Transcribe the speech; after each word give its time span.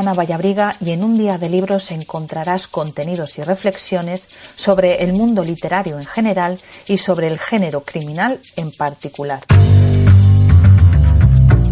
Ana 0.00 0.14
Vallabriga 0.14 0.74
y 0.80 0.92
en 0.92 1.04
un 1.04 1.14
día 1.14 1.36
de 1.36 1.50
libros 1.50 1.90
encontrarás 1.90 2.68
contenidos 2.68 3.38
y 3.38 3.42
reflexiones 3.42 4.30
sobre 4.56 5.04
el 5.04 5.12
mundo 5.12 5.44
literario 5.44 5.98
en 5.98 6.06
general 6.06 6.58
y 6.86 6.96
sobre 6.96 7.26
el 7.26 7.38
género 7.38 7.84
criminal 7.84 8.40
en 8.56 8.70
particular. 8.70 9.40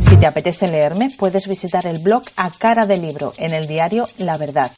Si 0.01 0.17
te 0.19 0.27
apetece 0.27 0.69
leerme, 0.69 1.09
puedes 1.17 1.49
visitar 1.49 1.87
el 1.87 2.01
blog 2.01 2.25
A 2.37 2.51
Cara 2.51 2.85
de 2.85 2.99
Libro 2.99 3.33
en 3.39 3.55
el 3.55 3.67
diario 3.67 4.07
La 4.19 4.37
Verdad. 4.37 4.73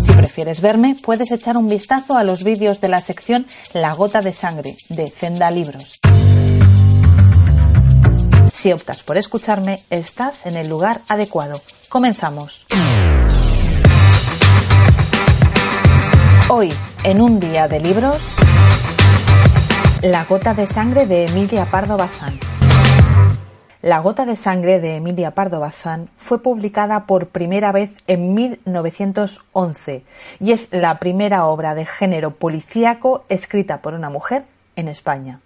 Si 0.00 0.12
prefieres 0.12 0.60
verme, 0.60 0.94
puedes 1.02 1.32
echar 1.32 1.56
un 1.56 1.66
vistazo 1.66 2.16
a 2.16 2.22
los 2.22 2.44
vídeos 2.44 2.80
de 2.80 2.88
la 2.88 3.00
sección 3.00 3.46
La 3.72 3.92
Gota 3.94 4.20
de 4.20 4.32
Sangre 4.32 4.76
de 4.90 5.10
Zenda 5.10 5.50
Libros. 5.50 5.98
Si 8.66 8.72
optas 8.72 9.04
por 9.04 9.16
escucharme, 9.16 9.78
estás 9.90 10.44
en 10.44 10.56
el 10.56 10.68
lugar 10.68 11.00
adecuado. 11.06 11.60
Comenzamos. 11.88 12.66
Hoy, 16.48 16.72
en 17.04 17.22
un 17.22 17.38
día 17.38 17.68
de 17.68 17.78
libros, 17.78 18.34
La 20.02 20.24
gota 20.24 20.52
de 20.52 20.66
sangre 20.66 21.06
de 21.06 21.26
Emilia 21.26 21.66
Pardo 21.66 21.96
Bazán. 21.96 22.40
La 23.82 24.00
gota 24.00 24.26
de 24.26 24.34
sangre 24.34 24.80
de 24.80 24.96
Emilia 24.96 25.30
Pardo 25.30 25.60
Bazán 25.60 26.10
fue 26.16 26.42
publicada 26.42 27.06
por 27.06 27.28
primera 27.28 27.70
vez 27.70 27.92
en 28.08 28.34
1911 28.34 30.02
y 30.40 30.50
es 30.50 30.72
la 30.72 30.98
primera 30.98 31.46
obra 31.46 31.76
de 31.76 31.86
género 31.86 32.32
policíaco 32.32 33.24
escrita 33.28 33.80
por 33.80 33.94
una 33.94 34.10
mujer 34.10 34.44
en 34.74 34.88
España. 34.88 35.38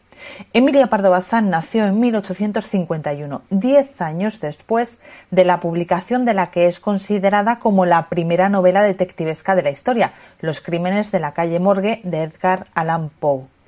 Emilia 0.52 0.88
Pardo 0.88 1.10
Bazán 1.10 1.50
nació 1.50 1.86
en 1.86 2.00
1851, 2.00 3.42
diez 3.50 4.00
años 4.00 4.40
después 4.40 4.98
de 5.30 5.44
la 5.44 5.60
publicación 5.60 6.24
de 6.24 6.34
la 6.34 6.50
que 6.50 6.66
es 6.66 6.80
considerada 6.80 7.58
como 7.58 7.86
la 7.86 8.08
primera 8.08 8.48
novela 8.48 8.82
detectivesca 8.82 9.54
de 9.54 9.62
la 9.62 9.70
historia, 9.70 10.12
Los 10.40 10.60
crímenes 10.60 11.10
de 11.12 11.20
la 11.20 11.32
calle 11.32 11.60
Morgue 11.60 12.00
de 12.04 12.22
Edgar 12.22 12.66
Allan 12.74 13.10
Poe. 13.10 13.59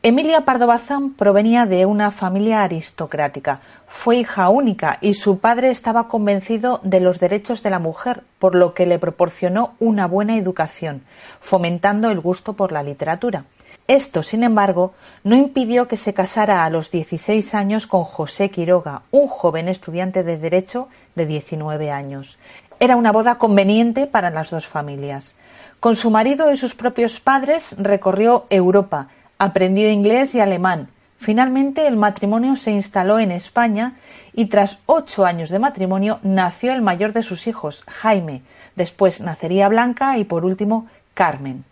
Emilia 0.00 0.42
Pardo 0.42 0.68
Bazán 0.68 1.14
provenía 1.14 1.66
de 1.66 1.84
una 1.84 2.12
familia 2.12 2.62
aristocrática. 2.62 3.58
Fue 3.88 4.18
hija 4.18 4.48
única 4.48 4.98
y 5.00 5.14
su 5.14 5.40
padre 5.40 5.70
estaba 5.70 6.06
convencido 6.06 6.78
de 6.84 7.00
los 7.00 7.18
derechos 7.18 7.64
de 7.64 7.70
la 7.70 7.80
mujer, 7.80 8.22
por 8.38 8.54
lo 8.54 8.74
que 8.74 8.86
le 8.86 9.00
proporcionó 9.00 9.74
una 9.80 10.06
buena 10.06 10.36
educación, 10.36 11.02
fomentando 11.40 12.12
el 12.12 12.20
gusto 12.20 12.52
por 12.52 12.70
la 12.70 12.84
literatura. 12.84 13.46
Esto, 13.88 14.22
sin 14.22 14.44
embargo, 14.44 14.94
no 15.24 15.34
impidió 15.34 15.88
que 15.88 15.96
se 15.96 16.14
casara 16.14 16.64
a 16.64 16.70
los 16.70 16.92
16 16.92 17.52
años 17.54 17.88
con 17.88 18.04
José 18.04 18.50
Quiroga, 18.50 19.02
un 19.10 19.26
joven 19.26 19.66
estudiante 19.66 20.22
de 20.22 20.38
Derecho 20.38 20.88
de 21.16 21.26
19 21.26 21.90
años. 21.90 22.38
Era 22.78 22.94
una 22.94 23.10
boda 23.10 23.38
conveniente 23.38 24.06
para 24.06 24.30
las 24.30 24.50
dos 24.50 24.68
familias. 24.68 25.34
Con 25.80 25.96
su 25.96 26.10
marido 26.10 26.52
y 26.52 26.56
sus 26.56 26.76
propios 26.76 27.18
padres 27.18 27.74
recorrió 27.78 28.46
Europa, 28.50 29.08
Aprendió 29.38 29.88
inglés 29.88 30.34
y 30.34 30.40
alemán. 30.40 30.88
Finalmente 31.18 31.86
el 31.86 31.96
matrimonio 31.96 32.56
se 32.56 32.70
instaló 32.70 33.18
en 33.18 33.32
España 33.32 33.94
y 34.32 34.46
tras 34.46 34.78
ocho 34.86 35.24
años 35.24 35.50
de 35.50 35.58
matrimonio 35.58 36.20
nació 36.22 36.72
el 36.72 36.82
mayor 36.82 37.12
de 37.12 37.22
sus 37.22 37.46
hijos, 37.46 37.84
Jaime. 37.86 38.42
Después 38.76 39.20
nacería 39.20 39.68
Blanca 39.68 40.18
y 40.18 40.24
por 40.24 40.44
último 40.44 40.86
Carmen. 41.14 41.64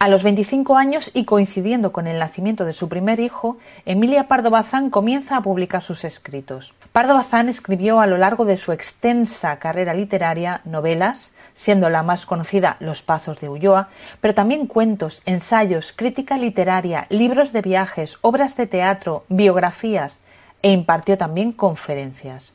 A 0.00 0.06
los 0.06 0.22
25 0.22 0.76
años 0.76 1.10
y 1.12 1.24
coincidiendo 1.24 1.90
con 1.90 2.06
el 2.06 2.20
nacimiento 2.20 2.64
de 2.64 2.72
su 2.72 2.88
primer 2.88 3.18
hijo, 3.18 3.58
Emilia 3.84 4.28
Pardo 4.28 4.48
Bazán 4.48 4.90
comienza 4.90 5.36
a 5.36 5.42
publicar 5.42 5.82
sus 5.82 6.04
escritos. 6.04 6.72
Pardo 6.92 7.14
Bazán 7.14 7.48
escribió 7.48 7.98
a 7.98 8.06
lo 8.06 8.16
largo 8.16 8.44
de 8.44 8.56
su 8.58 8.70
extensa 8.70 9.58
carrera 9.58 9.94
literaria 9.94 10.60
novelas, 10.64 11.32
siendo 11.52 11.90
la 11.90 12.04
más 12.04 12.26
conocida 12.26 12.76
Los 12.78 13.02
Pazos 13.02 13.40
de 13.40 13.48
Ulloa, 13.48 13.88
pero 14.20 14.34
también 14.34 14.68
cuentos, 14.68 15.20
ensayos, 15.26 15.92
crítica 15.96 16.38
literaria, 16.38 17.06
libros 17.08 17.52
de 17.52 17.62
viajes, 17.62 18.18
obras 18.20 18.56
de 18.56 18.68
teatro, 18.68 19.24
biografías 19.28 20.18
e 20.62 20.70
impartió 20.70 21.18
también 21.18 21.50
conferencias. 21.50 22.52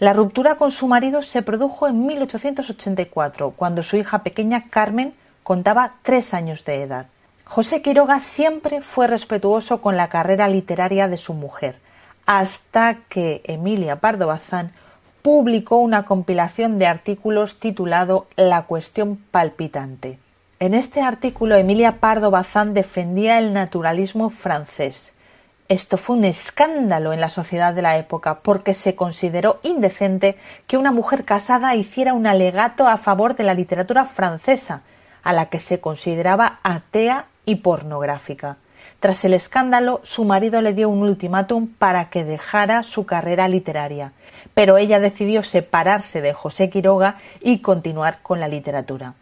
La 0.00 0.12
ruptura 0.12 0.56
con 0.56 0.72
su 0.72 0.88
marido 0.88 1.22
se 1.22 1.42
produjo 1.42 1.86
en 1.86 2.04
1884, 2.04 3.52
cuando 3.52 3.82
su 3.82 3.96
hija 3.96 4.22
pequeña 4.24 4.68
Carmen 4.68 5.14
contaba 5.42 5.94
tres 6.02 6.34
años 6.34 6.64
de 6.64 6.82
edad. 6.82 7.06
José 7.44 7.82
Quiroga 7.82 8.18
siempre 8.20 8.82
fue 8.82 9.06
respetuoso 9.06 9.80
con 9.80 9.96
la 9.96 10.08
carrera 10.08 10.48
literaria 10.48 11.06
de 11.06 11.16
su 11.16 11.34
mujer, 11.34 11.76
hasta 12.26 12.96
que 13.08 13.42
Emilia 13.44 13.96
Pardo 13.96 14.26
Bazán 14.26 14.72
publicó 15.22 15.76
una 15.76 16.04
compilación 16.04 16.78
de 16.78 16.86
artículos 16.86 17.60
titulado 17.60 18.26
La 18.36 18.62
cuestión 18.62 19.16
palpitante. 19.16 20.18
En 20.58 20.74
este 20.74 21.02
artículo 21.02 21.54
Emilia 21.56 22.00
Pardo 22.00 22.30
Bazán 22.30 22.74
defendía 22.74 23.38
el 23.38 23.52
naturalismo 23.52 24.30
francés. 24.30 25.12
Esto 25.68 25.96
fue 25.96 26.16
un 26.16 26.24
escándalo 26.24 27.12
en 27.12 27.20
la 27.20 27.30
sociedad 27.30 27.72
de 27.72 27.82
la 27.82 27.96
época 27.96 28.40
porque 28.40 28.74
se 28.74 28.94
consideró 28.94 29.60
indecente 29.62 30.36
que 30.66 30.76
una 30.76 30.92
mujer 30.92 31.24
casada 31.24 31.74
hiciera 31.74 32.12
un 32.12 32.26
alegato 32.26 32.86
a 32.86 32.98
favor 32.98 33.34
de 33.34 33.44
la 33.44 33.54
literatura 33.54 34.04
francesa, 34.04 34.82
a 35.22 35.32
la 35.32 35.46
que 35.46 35.60
se 35.60 35.80
consideraba 35.80 36.60
atea 36.62 37.26
y 37.46 37.56
pornográfica. 37.56 38.56
Tras 39.00 39.24
el 39.24 39.34
escándalo, 39.34 40.00
su 40.02 40.24
marido 40.24 40.60
le 40.60 40.74
dio 40.74 40.88
un 40.88 41.02
ultimátum 41.02 41.68
para 41.68 42.10
que 42.10 42.24
dejara 42.24 42.82
su 42.82 43.06
carrera 43.06 43.48
literaria 43.48 44.12
pero 44.54 44.76
ella 44.78 45.00
decidió 45.00 45.42
separarse 45.42 46.20
de 46.20 46.32
José 46.32 46.70
Quiroga 46.70 47.16
y 47.40 47.58
continuar 47.58 48.20
con 48.22 48.40
la 48.40 48.48
literatura. 48.48 49.14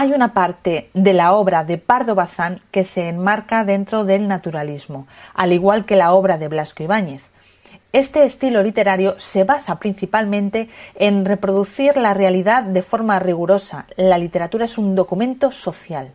Hay 0.00 0.14
una 0.14 0.32
parte 0.32 0.88
de 0.94 1.12
la 1.12 1.34
obra 1.34 1.62
de 1.62 1.76
Pardo 1.76 2.14
Bazán 2.14 2.62
que 2.70 2.84
se 2.84 3.10
enmarca 3.10 3.64
dentro 3.64 4.06
del 4.06 4.28
naturalismo, 4.28 5.06
al 5.34 5.52
igual 5.52 5.84
que 5.84 5.94
la 5.94 6.14
obra 6.14 6.38
de 6.38 6.48
Blasco 6.48 6.82
Ibáñez. 6.82 7.20
Este 7.92 8.24
estilo 8.24 8.62
literario 8.62 9.20
se 9.20 9.44
basa 9.44 9.78
principalmente 9.78 10.70
en 10.94 11.26
reproducir 11.26 11.98
la 11.98 12.14
realidad 12.14 12.62
de 12.62 12.80
forma 12.80 13.18
rigurosa. 13.18 13.84
La 13.98 14.16
literatura 14.16 14.64
es 14.64 14.78
un 14.78 14.94
documento 14.94 15.50
social. 15.50 16.14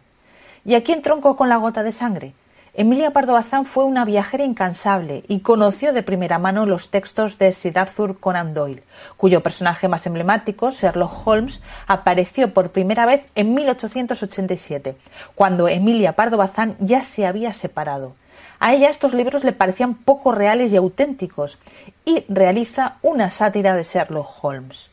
Y 0.65 0.73
aquí 0.73 0.91
entronco 0.91 1.37
con 1.37 1.47
la 1.47 1.57
gota 1.57 1.83
de 1.83 1.91
sangre. 1.91 2.33
Emilia 2.77 3.11
Pardo 3.11 3.31
Bazán 3.31 3.65
fue 3.65 3.85
una 3.85 4.03
viajera 4.03 4.43
incansable 4.43 5.23
y 5.29 5.39
conoció 5.39 5.93
de 5.93 6.03
primera 6.03 6.39
mano 6.39 6.65
los 6.65 6.89
textos 6.89 7.37
de 7.37 7.53
Sir 7.53 7.79
Arthur 7.79 8.19
Conan 8.19 8.53
Doyle, 8.53 8.83
cuyo 9.15 9.41
personaje 9.41 9.87
más 9.87 10.05
emblemático, 10.05 10.71
Sherlock 10.71 11.25
Holmes, 11.25 11.61
apareció 11.87 12.53
por 12.53 12.71
primera 12.71 13.05
vez 13.05 13.23
en 13.35 13.53
1887, 13.53 14.97
cuando 15.35 15.69
Emilia 15.69 16.17
Pardo 16.17 16.35
Bazán 16.35 16.75
ya 16.81 17.03
se 17.03 17.25
había 17.25 17.53
separado. 17.53 18.13
A 18.59 18.73
ella 18.73 18.89
estos 18.89 19.13
libros 19.13 19.45
le 19.45 19.53
parecían 19.53 19.95
poco 19.95 20.33
reales 20.33 20.73
y 20.73 20.75
auténticos, 20.75 21.57
y 22.03 22.25
realiza 22.27 22.97
una 23.01 23.29
sátira 23.29 23.73
de 23.73 23.83
Sherlock 23.83 24.43
Holmes. 24.43 24.89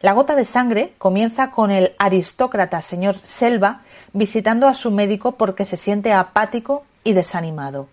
La 0.00 0.12
gota 0.12 0.36
de 0.36 0.44
sangre 0.44 0.92
comienza 0.98 1.50
con 1.50 1.72
el 1.72 1.92
aristócrata 1.98 2.82
señor 2.82 3.16
Selva 3.16 3.80
visitando 4.12 4.68
a 4.68 4.74
su 4.74 4.92
médico 4.92 5.32
porque 5.32 5.64
se 5.64 5.76
siente 5.76 6.12
apático 6.12 6.84
y 7.02 7.14
desanimado. 7.14 7.88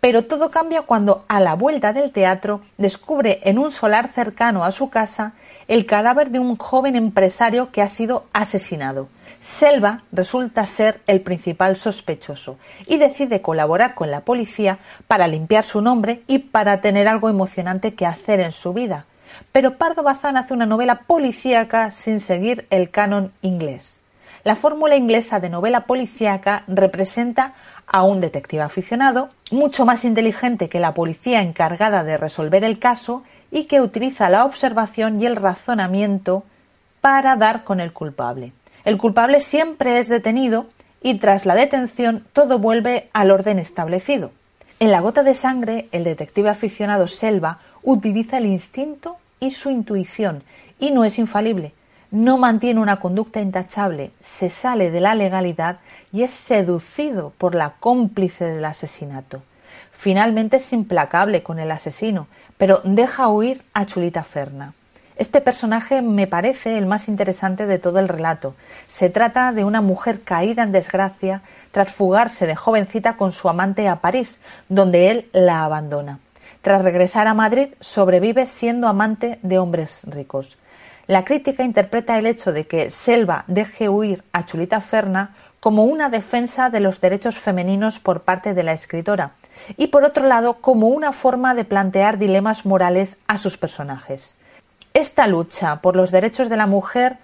Pero 0.00 0.24
todo 0.24 0.50
cambia 0.50 0.82
cuando, 0.82 1.26
a 1.28 1.38
la 1.40 1.54
vuelta 1.54 1.92
del 1.92 2.12
teatro, 2.12 2.62
descubre 2.78 3.40
en 3.42 3.58
un 3.58 3.70
solar 3.70 4.08
cercano 4.14 4.64
a 4.64 4.70
su 4.70 4.88
casa 4.88 5.34
el 5.68 5.84
cadáver 5.84 6.30
de 6.30 6.38
un 6.38 6.56
joven 6.56 6.96
empresario 6.96 7.70
que 7.70 7.82
ha 7.82 7.88
sido 7.88 8.24
asesinado. 8.32 9.08
Selva 9.42 10.02
resulta 10.12 10.64
ser 10.64 11.02
el 11.06 11.20
principal 11.20 11.76
sospechoso 11.76 12.56
y 12.86 12.96
decide 12.96 13.42
colaborar 13.42 13.94
con 13.94 14.10
la 14.10 14.22
policía 14.22 14.78
para 15.06 15.28
limpiar 15.28 15.64
su 15.64 15.82
nombre 15.82 16.22
y 16.26 16.38
para 16.38 16.80
tener 16.80 17.06
algo 17.06 17.28
emocionante 17.28 17.94
que 17.94 18.06
hacer 18.06 18.40
en 18.40 18.52
su 18.52 18.72
vida 18.72 19.04
pero 19.52 19.76
Pardo 19.76 20.02
Bazán 20.02 20.36
hace 20.36 20.54
una 20.54 20.66
novela 20.66 21.00
policíaca 21.06 21.90
sin 21.90 22.20
seguir 22.20 22.66
el 22.70 22.90
canon 22.90 23.32
inglés. 23.42 24.00
La 24.42 24.56
fórmula 24.56 24.96
inglesa 24.96 25.38
de 25.38 25.50
novela 25.50 25.82
policíaca 25.82 26.64
representa 26.66 27.54
a 27.86 28.04
un 28.04 28.20
detective 28.20 28.62
aficionado, 28.62 29.30
mucho 29.50 29.84
más 29.84 30.04
inteligente 30.04 30.68
que 30.68 30.80
la 30.80 30.94
policía 30.94 31.42
encargada 31.42 32.04
de 32.04 32.16
resolver 32.16 32.64
el 32.64 32.78
caso 32.78 33.22
y 33.50 33.64
que 33.64 33.80
utiliza 33.80 34.30
la 34.30 34.44
observación 34.44 35.20
y 35.20 35.26
el 35.26 35.36
razonamiento 35.36 36.44
para 37.00 37.36
dar 37.36 37.64
con 37.64 37.80
el 37.80 37.92
culpable. 37.92 38.52
El 38.84 38.96
culpable 38.96 39.40
siempre 39.40 39.98
es 39.98 40.08
detenido 40.08 40.66
y 41.02 41.18
tras 41.18 41.44
la 41.46 41.54
detención 41.54 42.24
todo 42.32 42.58
vuelve 42.58 43.08
al 43.12 43.30
orden 43.30 43.58
establecido. 43.58 44.30
En 44.78 44.90
La 44.90 45.00
gota 45.00 45.22
de 45.22 45.34
sangre, 45.34 45.88
el 45.92 46.04
detective 46.04 46.48
aficionado 46.48 47.06
Selva 47.06 47.58
utiliza 47.82 48.38
el 48.38 48.46
instinto 48.46 49.16
y 49.40 49.50
su 49.50 49.70
intuición 49.70 50.42
y 50.78 50.90
no 50.90 51.04
es 51.04 51.18
infalible. 51.18 51.72
No 52.10 52.38
mantiene 52.38 52.80
una 52.80 52.98
conducta 52.98 53.40
intachable, 53.40 54.10
se 54.20 54.50
sale 54.50 54.90
de 54.90 55.00
la 55.00 55.14
legalidad 55.14 55.78
y 56.12 56.22
es 56.22 56.32
seducido 56.32 57.32
por 57.38 57.54
la 57.54 57.74
cómplice 57.78 58.44
del 58.44 58.64
asesinato. 58.64 59.42
Finalmente 59.92 60.56
es 60.56 60.72
implacable 60.72 61.42
con 61.42 61.58
el 61.58 61.70
asesino, 61.70 62.26
pero 62.58 62.80
deja 62.84 63.28
huir 63.28 63.62
a 63.74 63.86
Chulita 63.86 64.24
Ferna. 64.24 64.72
Este 65.16 65.42
personaje 65.42 66.00
me 66.00 66.26
parece 66.26 66.78
el 66.78 66.86
más 66.86 67.06
interesante 67.06 67.66
de 67.66 67.78
todo 67.78 67.98
el 67.98 68.08
relato. 68.08 68.54
Se 68.88 69.10
trata 69.10 69.52
de 69.52 69.64
una 69.64 69.82
mujer 69.82 70.22
caída 70.22 70.62
en 70.62 70.72
desgracia 70.72 71.42
tras 71.72 71.92
fugarse 71.92 72.46
de 72.46 72.56
jovencita 72.56 73.18
con 73.18 73.32
su 73.32 73.48
amante 73.50 73.86
a 73.86 73.96
París, 73.96 74.40
donde 74.70 75.10
él 75.10 75.28
la 75.32 75.64
abandona. 75.64 76.18
Tras 76.62 76.82
regresar 76.82 77.26
a 77.26 77.34
Madrid, 77.34 77.68
sobrevive 77.80 78.46
siendo 78.46 78.86
amante 78.86 79.38
de 79.42 79.58
hombres 79.58 80.02
ricos. 80.04 80.58
La 81.06 81.24
crítica 81.24 81.64
interpreta 81.64 82.18
el 82.18 82.26
hecho 82.26 82.52
de 82.52 82.66
que 82.66 82.90
Selva 82.90 83.44
deje 83.46 83.88
huir 83.88 84.22
a 84.32 84.44
Chulita 84.44 84.80
Ferna 84.80 85.34
como 85.58 85.84
una 85.84 86.08
defensa 86.08 86.70
de 86.70 86.80
los 86.80 87.00
derechos 87.00 87.36
femeninos 87.38 87.98
por 87.98 88.22
parte 88.22 88.54
de 88.54 88.62
la 88.62 88.72
escritora 88.72 89.32
y 89.76 89.88
por 89.88 90.04
otro 90.04 90.26
lado 90.26 90.54
como 90.60 90.88
una 90.88 91.12
forma 91.12 91.54
de 91.54 91.64
plantear 91.64 92.18
dilemas 92.18 92.64
morales 92.64 93.18
a 93.26 93.38
sus 93.38 93.56
personajes. 93.56 94.34
Esta 94.94 95.26
lucha 95.26 95.76
por 95.76 95.96
los 95.96 96.10
derechos 96.10 96.48
de 96.48 96.56
la 96.56 96.66
mujer, 96.66 97.18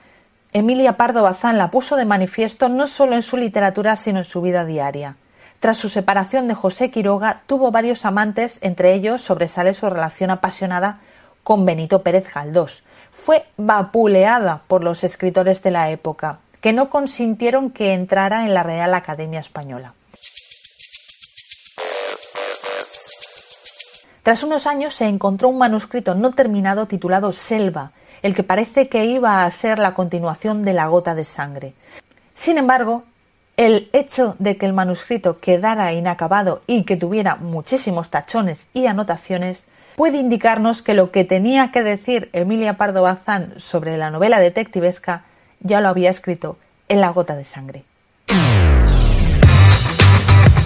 Emilia 0.53 0.97
Pardo 0.97 1.23
Bazán 1.23 1.59
la 1.59 1.71
puso 1.71 1.97
de 1.97 2.05
manifiesto 2.05 2.69
no 2.69 2.87
solo 2.87 3.15
en 3.15 3.23
su 3.23 3.37
literatura, 3.37 3.97
sino 3.97 4.19
en 4.19 4.25
su 4.25 4.41
vida 4.41 4.65
diaria. 4.65 5.17
Tras 5.61 5.79
su 5.79 5.89
separación 5.89 6.49
de 6.49 6.55
José 6.55 6.91
Quiroga, 6.91 7.43
tuvo 7.47 7.71
varios 7.71 8.05
amantes, 8.05 8.59
entre 8.61 8.95
ellos 8.95 9.23
sobresale 9.23 9.75
su 9.75 9.89
relación 9.89 10.31
apasionada 10.31 11.01
con 11.43 11.65
Benito 11.65 12.03
Pérez 12.03 12.33
Galdós. 12.33 12.83
Fue 13.13 13.47
vapuleada 13.57 14.63
por 14.69 14.85
los 14.85 15.03
escritores 15.05 15.63
de 15.63 15.71
la 15.71 15.91
época, 15.91 16.39
que 16.61 16.73
no 16.73 16.91
consintieron 16.91 17.71
que 17.71 17.95
entrara 17.95 18.45
en 18.45 18.53
la 18.53 18.63
Real 18.63 18.93
Academia 18.95 19.41
Española. 19.41 19.95
Tras 24.23 24.43
unos 24.43 24.67
años 24.67 24.95
se 24.95 25.07
encontró 25.07 25.49
un 25.49 25.59
manuscrito 25.59 26.17
no 26.17 26.33
terminado 26.33 26.87
titulado 26.87 27.33
Selva, 27.33 27.93
el 28.23 28.35
que 28.35 28.43
parece 28.43 28.89
que 28.89 29.05
iba 29.05 29.45
a 29.45 29.51
ser 29.53 29.79
la 29.79 29.95
continuación 29.95 30.65
de 30.65 30.73
La 30.73 30.89
gota 30.89 31.15
de 31.15 31.25
sangre. 31.25 31.75
Sin 32.35 32.59
embargo, 32.59 33.05
el 33.57 33.89
hecho 33.93 34.37
de 34.39 34.57
que 34.57 34.67
el 34.67 34.73
manuscrito 34.73 35.41
quedara 35.41 35.93
inacabado 35.93 36.63
y 36.67 36.85
que 36.85 36.97
tuviera 36.97 37.37
muchísimos 37.37 38.11
tachones 38.11 38.69
y 38.75 38.87
anotaciones 38.87 39.67
puede 39.97 40.19
indicarnos 40.19 40.83
que 40.83 40.95
lo 40.95 41.11
que 41.11 41.25
tenía 41.25 41.73
que 41.73 41.83
decir 41.83 42.29
Emilia 42.33 42.75
Pardo 42.75 43.03
Bazán 43.03 43.55
sobre 43.59 43.97
la 43.97 44.11
novela 44.11 44.41
detectivesca 44.41 45.23
ya 45.61 45.81
lo 45.81 45.89
había 45.89 46.11
escrito 46.11 46.59
en 46.89 47.01
La 47.01 47.11
gota 47.11 47.35
de 47.35 47.45
sangre. 47.45 47.85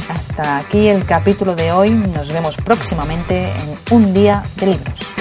Hasta 0.09 0.59
aquí 0.59 0.89
el 0.89 1.07
capítulo 1.07 1.55
de 1.55 1.73
hoy. 1.73 1.91
Nos 1.91 2.33
vemos 2.33 2.57
próximamente 2.57 3.53
en 3.53 3.79
Un 3.91 4.13
día 4.13 4.43
de 4.57 4.67
libros. 4.67 5.20